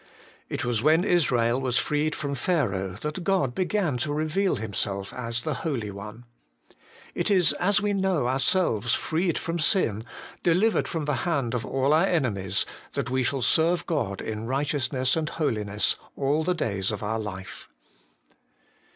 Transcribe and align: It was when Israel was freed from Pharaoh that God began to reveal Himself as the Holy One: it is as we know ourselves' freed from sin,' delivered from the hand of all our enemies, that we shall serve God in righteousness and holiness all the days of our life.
It 0.49 0.65
was 0.65 0.81
when 0.81 1.03
Israel 1.03 1.61
was 1.61 1.77
freed 1.77 2.15
from 2.15 2.33
Pharaoh 2.33 2.97
that 3.01 3.23
God 3.23 3.53
began 3.53 3.97
to 3.99 4.11
reveal 4.11 4.55
Himself 4.55 5.13
as 5.13 5.43
the 5.43 5.53
Holy 5.61 5.91
One: 5.91 6.25
it 7.13 7.29
is 7.29 7.53
as 7.59 7.81
we 7.81 7.93
know 7.93 8.27
ourselves' 8.27 8.93
freed 8.95 9.37
from 9.37 9.59
sin,' 9.59 10.03
delivered 10.41 10.87
from 10.87 11.05
the 11.05 11.17
hand 11.29 11.53
of 11.53 11.67
all 11.67 11.93
our 11.93 12.07
enemies, 12.07 12.65
that 12.93 13.11
we 13.11 13.21
shall 13.21 13.43
serve 13.43 13.85
God 13.85 14.21
in 14.21 14.47
righteousness 14.47 15.15
and 15.15 15.29
holiness 15.29 15.97
all 16.15 16.43
the 16.43 16.55
days 16.55 16.89
of 16.89 17.03
our 17.03 17.19
life. 17.19 17.69